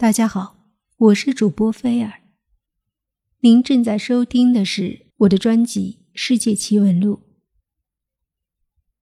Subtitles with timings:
[0.00, 0.54] 大家好，
[0.96, 2.20] 我是主播菲尔。
[3.40, 7.16] 您正在收听的是我的专辑《世界奇闻录》。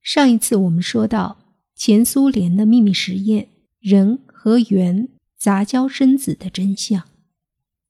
[0.01, 1.37] 上一次我们说到
[1.75, 3.49] 前苏联的秘密实验——
[3.79, 7.03] 人和猿杂交生子的真相。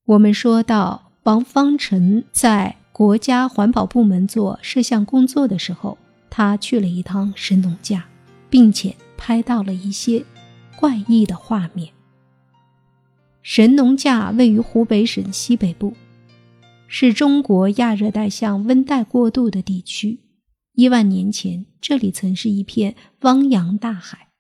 [0.07, 5.97] 我们说到王方成在国家环保部门做摄像工作的时候，
[6.29, 8.09] 他去了一趟神农架，
[8.51, 10.25] 并且拍到了一些
[10.77, 11.93] 怪异的画面。
[13.49, 15.93] 神农架位于湖北省西北部，
[16.89, 20.19] 是中国亚热带向温带过渡的地区。
[20.73, 24.31] 一万年前，这里曾是一片汪洋大海。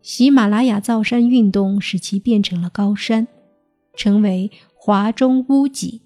[0.00, 3.28] 喜马拉雅造山运动使其变成了高山，
[3.94, 6.00] 成为华中屋脊。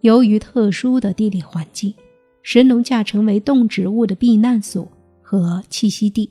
[0.00, 1.94] 由于特殊的地理环境，
[2.42, 4.90] 神农架成为动植物的避难所
[5.22, 6.28] 和栖息地，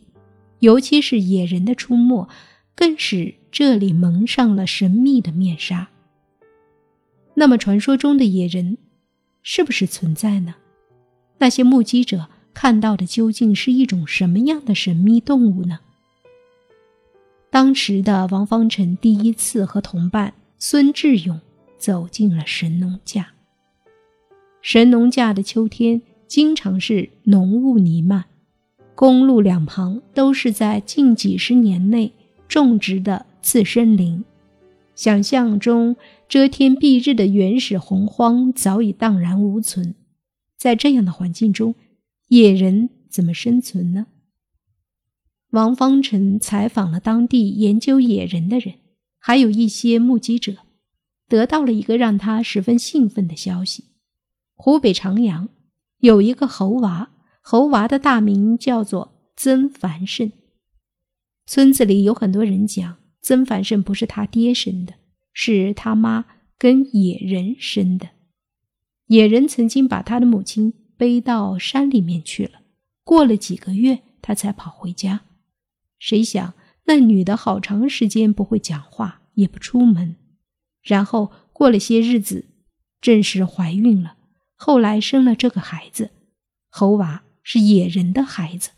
[0.60, 2.28] 尤其是野人的出没。
[2.80, 5.90] 更使这里蒙上了神秘的面纱。
[7.34, 8.78] 那么，传说中的野人
[9.44, 10.56] 是不是存在呢？
[11.40, 15.82] 那些目击者看到的究竟是一种什么样的神秘动物呢？
[17.50, 21.42] 当时的王方辰第一次和同伴孙志勇
[21.78, 23.34] 走进了神农架。
[24.62, 28.24] 神农架的秋天经常是浓雾弥漫，
[28.96, 32.14] 公路两旁都是在近几十年内。
[32.50, 34.26] 种植的次生林，
[34.96, 35.96] 想象中
[36.28, 39.94] 遮天蔽日的原始洪荒早已荡然无存。
[40.58, 41.76] 在这样的环境中，
[42.30, 44.08] 野人怎么生存呢？
[45.52, 48.74] 王方辰采访了当地研究野人的人，
[49.20, 50.58] 还有一些目击者，
[51.28, 53.86] 得到了一个让他十分兴奋的消息：
[54.56, 55.50] 湖北长阳
[56.00, 57.12] 有一个猴娃，
[57.42, 60.32] 猴娃的大名叫做曾繁盛。
[61.52, 64.94] 村子里有很多人讲，曾繁盛不是他爹生的，
[65.34, 66.26] 是他妈
[66.60, 68.10] 跟野人生的。
[69.08, 72.62] 野人曾经把他的母亲背到山里面去了，
[73.04, 75.22] 过了几个月，他才跑回家。
[75.98, 76.54] 谁想
[76.86, 80.18] 那女的好长时间不会讲话，也不出门，
[80.84, 82.46] 然后过了些日子，
[83.02, 84.18] 正式怀孕了，
[84.54, 86.12] 后来生了这个孩子，
[86.70, 88.70] 猴娃是野人的孩子。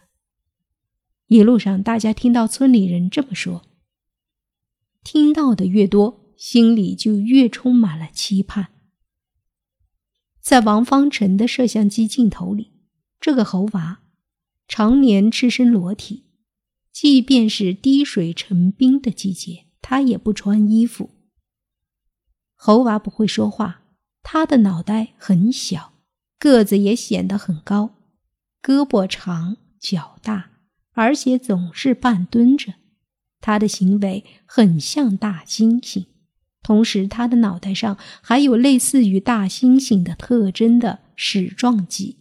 [1.32, 3.62] 一路上，大家听到村里人这么说，
[5.02, 8.68] 听到的越多，心里就越充满了期盼。
[10.42, 12.74] 在王方辰的摄像机镜头里，
[13.18, 14.02] 这个猴娃
[14.68, 16.26] 常年赤身裸体，
[16.92, 21.12] 即便是滴水成冰的季节，他也不穿衣服。
[22.56, 23.84] 猴娃不会说话，
[24.22, 25.94] 他的脑袋很小，
[26.38, 27.96] 个子也显得很高，
[28.62, 30.51] 胳膊长，脚大。
[30.94, 32.74] 而且总是半蹲着，
[33.40, 36.06] 他的行为很像大猩猩，
[36.62, 42.18] 同时他的脑袋上还有类似于大猩猩的特征的矢状肌，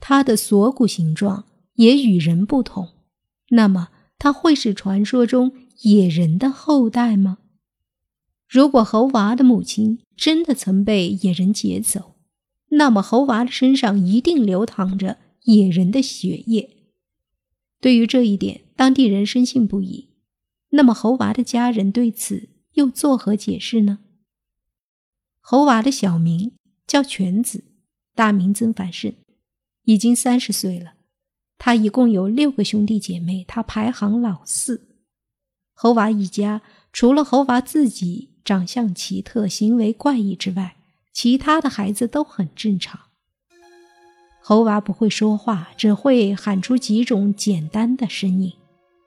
[0.00, 1.44] 他的锁骨形状
[1.74, 2.88] 也与人不同。
[3.50, 3.88] 那么，
[4.18, 7.38] 他会是传说中野人的后代吗？
[8.48, 12.16] 如果猴娃的母亲真的曾被野人劫走，
[12.70, 16.79] 那么猴娃的身上一定流淌着野人的血液。
[17.80, 20.10] 对于这一点，当地人深信不疑。
[20.70, 24.00] 那么，猴娃的家人对此又作何解释呢？
[25.40, 26.52] 猴娃的小名
[26.86, 27.64] 叫犬子，
[28.14, 29.14] 大名曾繁盛，
[29.84, 30.92] 已经三十岁了。
[31.58, 34.86] 他一共有六个兄弟姐妹，他排行老四。
[35.72, 40.76] 猴娃一家除了猴娃自己长相奇特、行为怪异之外，
[41.12, 43.09] 其他的孩子都很正常。
[44.50, 48.52] 猴娃不会说话，只会喊出几种简单的声音。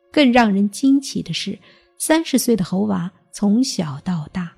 [0.10, 1.60] 更让人惊奇的是，
[1.98, 4.54] 三十岁的猴娃从小到大，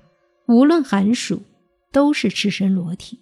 [0.46, 1.42] 无论寒暑，
[1.90, 3.18] 都是赤身裸体，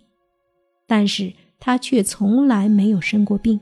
[0.86, 3.58] 但是他却从来没有生过病。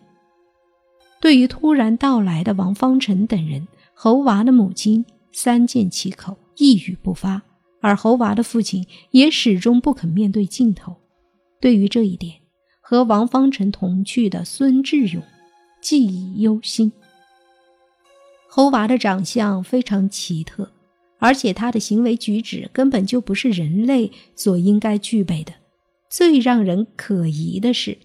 [1.20, 7.40] 对于突然到来的王方辰等人，猴娃的母亲三缄其口，一语不发，
[7.80, 10.96] 而猴娃的父亲也始终不肯面对镜头。
[11.60, 12.41] 对于这一点，
[12.92, 15.22] 和王方辰同去的孙志勇
[15.80, 16.92] 记忆犹新。
[18.46, 20.70] 猴娃的长相非常奇特，
[21.18, 25.54] 而且他的行为举止根本就不是人类所应该具备的。
[26.10, 27.96] 最让人可疑的是，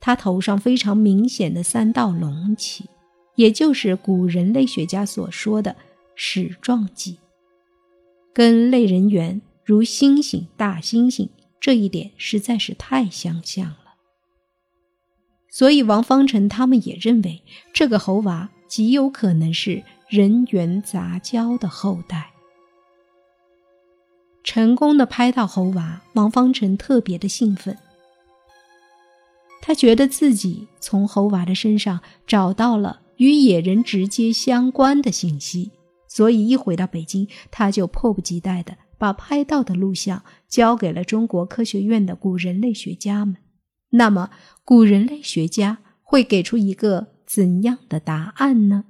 [0.00, 2.84] 他头上非常明显的三道隆起，
[3.36, 5.74] 也就是古人类学家所说的
[6.14, 7.16] 矢状脊，
[8.34, 11.26] 跟类人猿如猩猩、大猩猩。
[11.62, 13.94] 这一点实在是太相像了，
[15.48, 22.32] 所以王方辰他们也认为这个猴娃极有可能是人猿杂交的后代。
[24.42, 27.78] 成功的拍到猴娃，王方辰特别的兴奋。
[29.60, 35.70] 他觉得自己从猴娃的身上找到了与野人直接相关的信息，
[36.08, 43.36] 所以一回到北京，他就迫不及待地把拍到的录像交给了中国科学院的古人类学家们。
[43.90, 44.30] 那么，
[44.64, 48.84] 古人类学家会给出一个怎样的答案呢？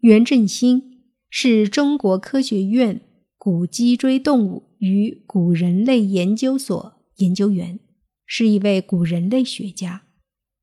[0.00, 3.00] 袁振兴是中国科学院
[3.38, 7.80] 古脊椎动物与古人类研究所研究员。
[8.26, 10.02] 是一位古人类学家。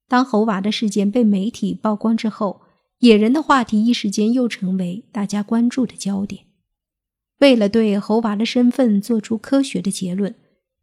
[0.07, 2.61] 当猴娃的事件被媒体曝光之后，
[2.99, 6.45] 野人的话题一时间又成为大家关注的焦点。
[7.45, 10.33] 为了对猴娃的身份做出科学的结论，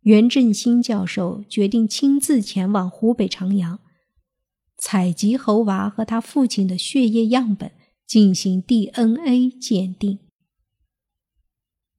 [0.03, 3.81] 袁振兴教授决定亲自前往湖北长阳，
[4.79, 7.73] 采集猴娃和他父亲的血液样本
[8.06, 10.20] 进行 DNA 鉴定。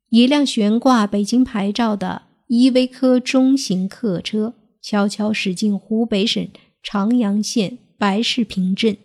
[0.08, 4.54] 一辆悬挂北京牌照的依维柯中型客车。
[4.82, 6.50] 悄悄驶进湖北省
[6.82, 8.98] 长阳县白石坪镇，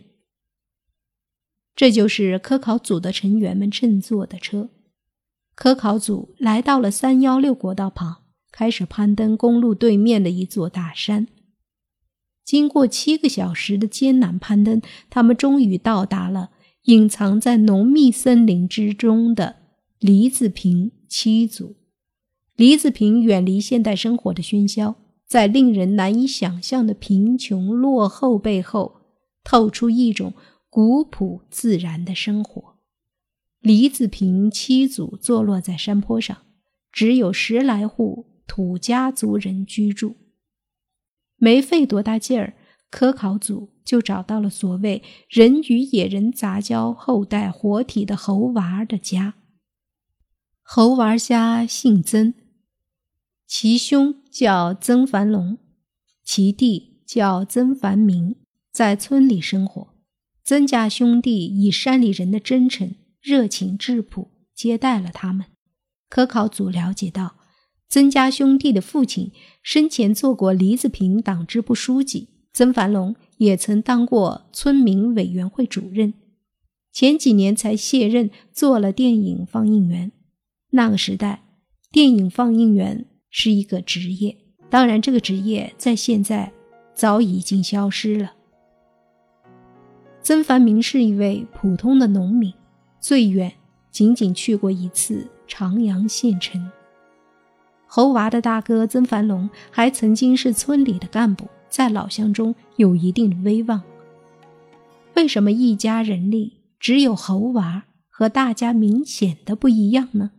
[1.76, 4.70] 这就是科考组的成员们乘坐的车。
[5.58, 8.18] 科考组来到了三幺六国道旁，
[8.52, 11.26] 开始攀登公路对面的一座大山。
[12.44, 16.50] 经过七个小时的艰难攀登，他们终于到达了
[16.84, 19.56] 隐藏在浓密森林之中的
[19.98, 21.74] 梨子坪七组。
[22.54, 24.94] 梨子坪远离现代生活的喧嚣。
[25.26, 29.00] 在令人难以想象的贫穷落后背后，
[29.42, 30.34] 透出一种
[30.70, 32.77] 古朴自然的生活。
[33.60, 36.38] 李子平七组坐落在山坡上，
[36.92, 40.16] 只有十来户土家族人居住。
[41.36, 42.54] 没费多大劲儿，
[42.90, 49.34] 科考组就找到了所谓人与野人杂交后代活体的猴娃儿的家。
[50.62, 52.34] 猴娃儿家姓曾。
[53.46, 55.58] 其兄叫曾繁龙，
[56.22, 58.36] 其弟叫曾繁明，
[58.70, 59.94] 在村里生活。
[60.44, 65.46] 曾家兄弟以山里人的真诚、热情质朴接待了他们。
[66.08, 67.36] 科考组了解到，
[67.88, 69.32] 曾家兄弟的父亲
[69.62, 76.14] 生前做过黎子坪党支部书记，曾繁龙也曾当过村民委员会主任，
[76.92, 80.12] 前几年才卸任做了电影放映员。
[80.70, 81.44] 那个时代，
[81.90, 83.06] 电影放映员。
[83.30, 84.34] 是一个职业，
[84.70, 86.50] 当然，这个职业在现在
[86.94, 88.32] 早已经消失了。
[90.22, 92.50] 曾繁明是一位普通的农民，
[93.00, 93.52] 最远
[93.90, 96.70] 仅仅去过一次长阳县城。
[97.86, 103.82] 猴娃的大哥曾繁龙还曾经是村里的干部，在老乡中有一定的威望。
[105.14, 110.32] 为什么一家人里只有猴娃和大家明显的不一样呢？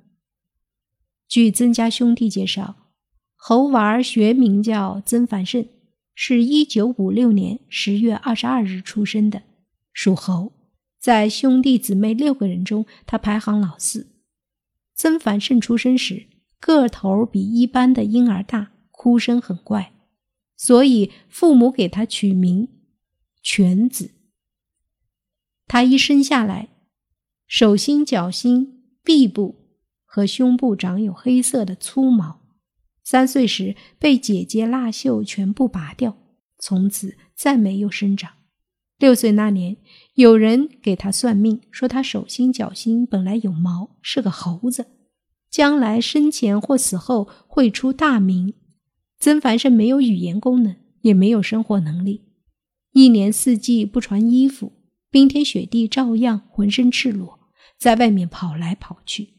[1.28, 2.76] 据曾家兄弟介绍，
[3.36, 5.68] 猴娃学名叫曾繁盛，
[6.14, 9.42] 是一九五六年十月二十二日出生的，
[9.92, 10.54] 属猴。
[11.00, 14.08] 在兄弟姊妹六个人中，他排行老四。
[14.96, 16.28] 曾繁盛出生时
[16.60, 19.94] 个头比一般的婴儿大，哭声很怪，
[20.58, 22.68] 所以父母给他取名
[23.42, 24.12] 犬子。
[25.68, 26.70] 他一生下来，
[27.48, 29.56] 手心、脚心、臂部。
[30.12, 32.42] 和胸部长有黑色的粗毛，
[33.04, 36.18] 三岁时被姐姐蜡绣全部拔掉，
[36.58, 38.39] 从此再没有生长。
[39.00, 39.78] 六岁那年，
[40.16, 44.88] 有人给他算命，说他手心脚心本来有毛，是个猴子，
[45.50, 48.54] 将来生前或死后会出大名。
[49.18, 52.26] 曾凡生没有语言功能，也没有生活能力，
[52.92, 54.74] 一年四季不穿衣服，
[55.10, 57.40] 冰天雪地照样浑身赤裸，
[57.78, 59.36] 在外面跑来跑去。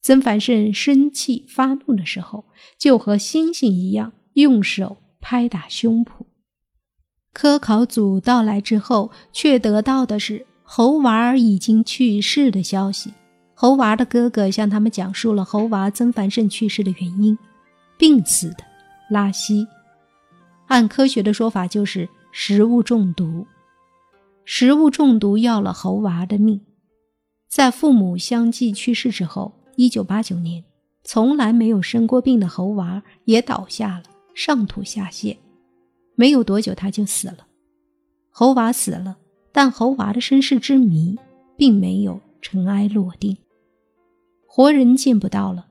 [0.00, 2.46] 曾繁盛生气发怒的时候，
[2.78, 6.24] 就和猩猩一样，用手拍打胸脯。
[7.36, 13.12] 科考组到来之后，却得到的是猴娃已经去世的消息。
[13.52, 17.36] 猴娃的哥哥向他们讲述了猴娃曾繁盛去世的原因：
[17.98, 18.64] 病死的，
[19.10, 19.66] 拉稀。
[20.68, 23.46] 按科学的说法，就是食物中毒。
[24.46, 26.62] 食物中毒要了猴娃的命。
[27.50, 29.52] 在父母相继去世之后。
[29.76, 30.64] 一九八九年，
[31.04, 35.36] 从来没有生过病的猴娃也倒下了，上吐下泻，
[36.16, 37.46] 没有多久他就死了。
[38.30, 39.16] 猴娃死了，
[39.52, 41.16] 但猴娃的身世之谜
[41.56, 43.36] 并没有尘埃落定，
[44.46, 45.68] 活人见不到了。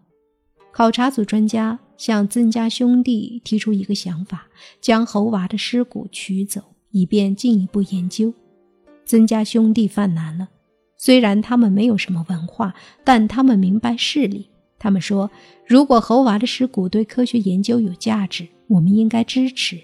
[0.72, 4.48] 考察组专家向曾家兄弟提出一个想法，
[4.82, 6.62] 将猴娃的尸骨取走，
[6.92, 8.34] 以便进一步研究。
[9.06, 10.50] 曾家兄弟犯难了。
[10.98, 12.74] 虽然他们没有什么文化，
[13.04, 14.50] 但他们明白事理，
[14.80, 15.30] 他们说，
[15.68, 19.80] 如果猴娃的尸骨对科学研究有价值，我们应该支持。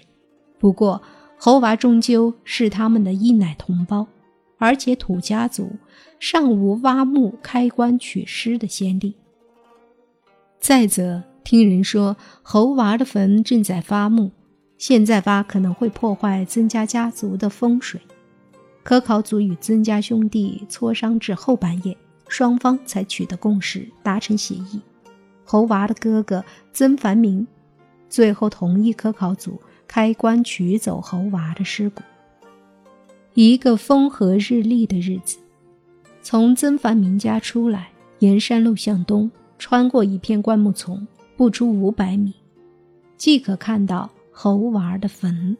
[0.62, 1.02] 不过，
[1.36, 4.06] 猴娃终究是他们的一奶同胞，
[4.58, 5.72] 而且土家族
[6.20, 9.16] 尚无挖墓开棺取尸的先例。
[10.60, 14.30] 再则，听人说猴娃的坟正在发墓，
[14.78, 18.00] 现在挖可能会破坏曾家家族的风水。
[18.84, 21.96] 科考组与曾家兄弟磋商至后半夜，
[22.28, 24.80] 双方才取得共识，达成协议。
[25.44, 27.44] 猴娃的哥哥曾繁明
[28.08, 29.60] 最后同意科考组
[29.94, 32.00] 开棺取走猴娃的尸骨。
[33.34, 35.36] 一个风和日丽的日子，
[36.22, 39.30] 从曾凡明家出来，沿山路向东。
[39.58, 41.06] 穿过一片灌木丛，
[41.36, 42.32] 不出五百米，
[43.18, 45.54] 即可看到猴娃的坟。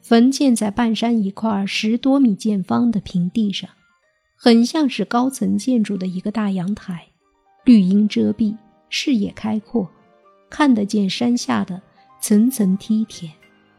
[0.00, 3.70] 坟建在半山一块十多米见方的平地上，
[4.34, 7.06] 很像是高层建筑的一个大阳台，
[7.64, 8.56] 绿荫遮蔽，
[8.88, 9.88] 视野开阔，
[10.50, 11.80] 看得见山下的
[12.22, 13.32] 层层梯田，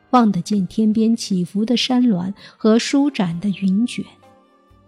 [0.10, 4.04] 望得见天边起伏的山峦和舒展的云卷。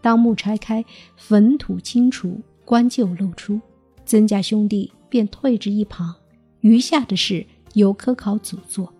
[0.01, 0.83] 当木拆开，
[1.15, 3.61] 坟土清除，棺柩露出。
[4.05, 6.13] 曾家兄弟便退至一旁，
[6.59, 8.93] 余下的事由科考组做。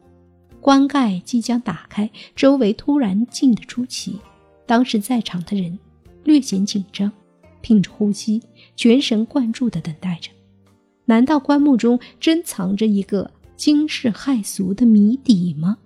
[0.62, 4.18] 棺盖即将打开，周围突然静得出奇。
[4.66, 5.78] 当时在场的人
[6.24, 7.12] 略显紧张，
[7.60, 8.42] 屏着呼吸，
[8.78, 10.32] 全神贯注地等待着。
[11.08, 15.78] 难道棺木中真藏着一个惊世骇俗的谜底吗？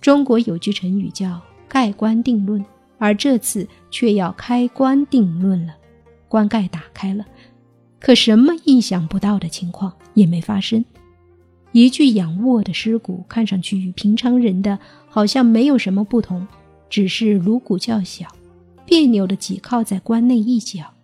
[0.00, 2.64] 中国有句成语叫“盖棺定论”，
[2.98, 5.74] 而这次却要开棺定论了。
[6.28, 7.26] 棺盖打开了。
[7.98, 10.82] 可什么意想不到的情况也没发生，
[11.72, 16.46] 一具仰卧的尸骨看上去与平常人的好像没有什么不同，
[16.88, 18.26] 只是颅骨较小，
[18.86, 20.94] 别扭的挤靠在棺内一角。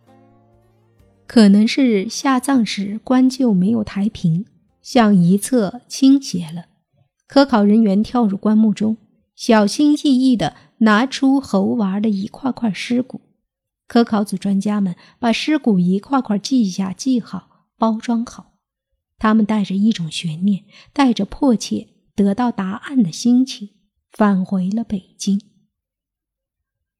[1.26, 4.46] 可能是下葬时棺柩没有抬平，
[4.86, 6.66] 向一侧倾斜了。
[7.26, 8.96] 科考人员跳入棺木中，
[9.34, 13.20] 小心翼翼地拿出猴娃的一块块尸骨。
[13.88, 18.52] 科考组专家们把尸骨一块块记下、记好、包装好。
[19.18, 20.62] 他们带着一种悬念，
[20.92, 23.70] 带着迫切得到答案的心情，
[24.12, 25.40] 返回了北京。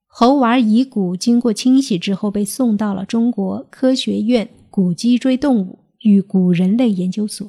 [0.09, 7.49] 猴娃遗骨经过清洗之后，被送到了中国科学院古脊椎动物与古人类研究所。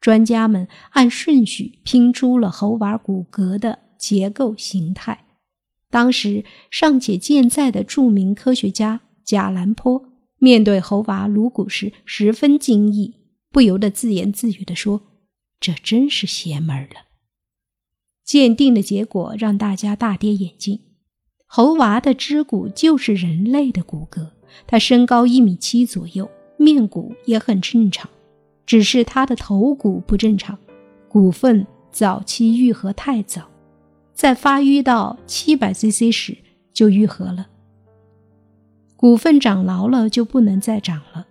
[0.00, 5.24] 专家们按顺序拼出了猴娃骨骼的结构形态。
[5.90, 10.04] 当时尚且健在的著名科学家贾兰坡，
[10.38, 13.14] 面对猴娃颅骨时十分惊异，
[13.50, 15.02] 不由得自言自语地说
[15.58, 17.06] ：“这真是邪门了。”
[18.24, 20.80] 鉴定的结果让大家大跌眼镜，
[21.46, 24.32] 猴娃的肢骨就是人类的骨骼，
[24.66, 28.10] 他身高一米七左右，面骨也很正常，
[28.66, 30.58] 只是他的头骨不正常，
[31.08, 33.48] 骨缝早期愈合太早。
[34.12, 36.36] 在发育到七百 cc 时
[36.72, 37.46] 就愈合了。
[38.96, 41.26] 骨缝长牢了就不能再长了。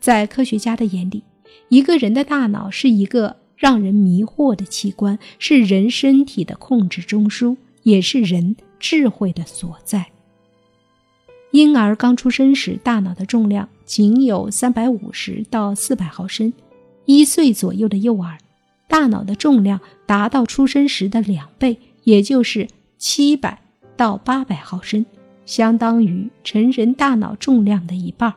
[0.00, 1.24] 在科学家的眼里，
[1.68, 10.06] 一个人的大脑是一个让人迷惑的器官，是人身体的控制中枢，也是人智慧的所在。
[11.50, 16.52] 婴儿刚出生时，大脑的重量仅有三百五十到四百毫升；
[17.08, 18.36] 一岁左右的幼儿，
[18.86, 21.78] 大脑的重量达到出生时的两倍。
[22.04, 23.60] 也就是七百
[23.94, 25.04] 到八百毫升，
[25.44, 28.32] 相当于成人大脑重量的一半。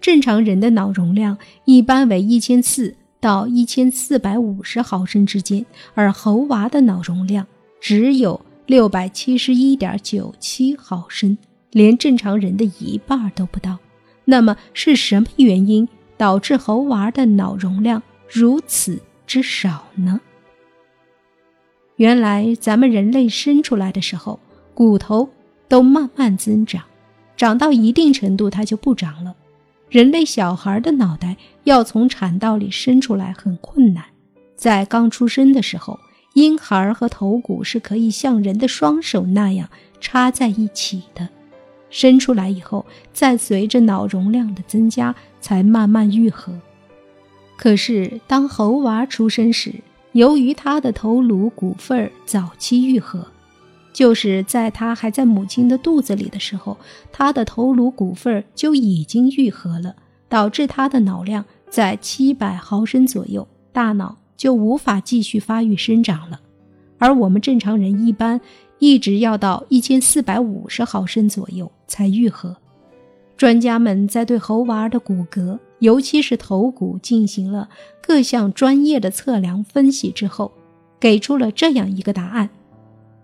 [0.00, 7.44] 正常人的脑容量一般为一千四到一千四百五十毫升之间，而猴娃的脑容量
[7.80, 11.36] 只有六百七十一点九七毫升，
[11.72, 13.78] 连正常人的一半都不到。
[14.24, 15.88] 那么是什么原因
[16.20, 20.20] 导致猴娃的脑容量如此之少呢？
[21.96, 24.38] 原来咱们人类生出来的时候，
[24.74, 25.30] 骨头
[25.66, 26.84] 都慢慢增长，
[27.38, 29.34] 长到一定程度它就不长了。
[29.88, 34.04] 人类小孩的脑袋要从产道里生出来很困难，
[34.54, 35.98] 在刚出生的时候，
[36.34, 39.70] 婴孩和头骨是可以像人的双手那样
[40.02, 41.30] 插在一起的。
[41.90, 46.52] 生出来以后，再随着脑容量的增加，才慢慢愈合。
[47.56, 49.74] 可是当猴娃出生时，
[50.12, 53.26] 由于他的头颅骨缝早期愈合，
[53.92, 56.78] 就是在他还在母亲的肚子里的时候，
[57.12, 59.94] 他的头颅骨缝就已经愈合了，
[60.28, 66.40] 导致他的脑量在七百毫升左右，大脑就无法继续发育生长了。
[66.98, 68.40] 而我们正常人一般
[68.80, 72.56] 一直要到一千四百五十毫升左右才愈合。
[73.36, 77.68] 专家们在对猴娃的骨骼，尤其是头骨进行了
[78.02, 80.52] 各项专业的测量分析之后，
[80.98, 82.50] 给出了这样一个答案：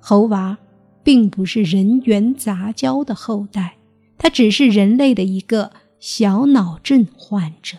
[0.01, 0.57] 猴娃
[1.03, 3.77] 并不是人猿杂交的后代，
[4.17, 7.77] 它只是人类的一个小脑症患者。